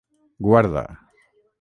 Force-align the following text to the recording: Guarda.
Guarda. 0.47 0.85